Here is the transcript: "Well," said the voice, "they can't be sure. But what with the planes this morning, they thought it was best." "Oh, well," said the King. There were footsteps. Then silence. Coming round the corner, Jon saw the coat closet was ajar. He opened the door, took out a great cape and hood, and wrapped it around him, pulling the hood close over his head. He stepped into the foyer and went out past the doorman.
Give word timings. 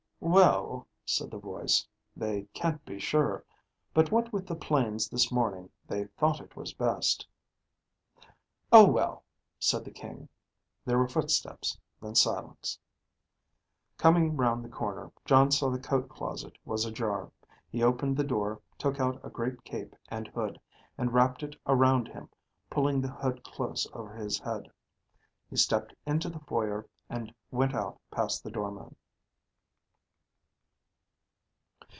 "Well," 0.23 0.85
said 1.03 1.31
the 1.31 1.39
voice, 1.39 1.87
"they 2.15 2.43
can't 2.53 2.85
be 2.85 2.99
sure. 2.99 3.43
But 3.91 4.11
what 4.11 4.31
with 4.31 4.45
the 4.45 4.55
planes 4.55 5.09
this 5.09 5.31
morning, 5.31 5.71
they 5.87 6.05
thought 6.05 6.39
it 6.39 6.55
was 6.55 6.73
best." 6.73 7.27
"Oh, 8.71 8.87
well," 8.87 9.23
said 9.57 9.83
the 9.83 9.89
King. 9.89 10.29
There 10.85 10.99
were 10.99 11.07
footsteps. 11.07 11.75
Then 11.99 12.13
silence. 12.13 12.77
Coming 13.97 14.37
round 14.37 14.63
the 14.63 14.69
corner, 14.69 15.11
Jon 15.25 15.49
saw 15.49 15.71
the 15.71 15.79
coat 15.79 16.07
closet 16.07 16.55
was 16.65 16.85
ajar. 16.85 17.31
He 17.71 17.81
opened 17.81 18.15
the 18.15 18.23
door, 18.23 18.61
took 18.77 18.99
out 18.99 19.19
a 19.25 19.29
great 19.31 19.63
cape 19.63 19.95
and 20.09 20.27
hood, 20.27 20.61
and 20.99 21.11
wrapped 21.15 21.41
it 21.41 21.55
around 21.65 22.07
him, 22.07 22.29
pulling 22.69 23.01
the 23.01 23.07
hood 23.11 23.43
close 23.43 23.87
over 23.91 24.13
his 24.15 24.37
head. 24.37 24.69
He 25.49 25.55
stepped 25.57 25.95
into 26.05 26.29
the 26.29 26.39
foyer 26.41 26.87
and 27.09 27.33
went 27.49 27.73
out 27.73 27.99
past 28.11 28.43
the 28.43 28.51
doorman. 28.51 28.95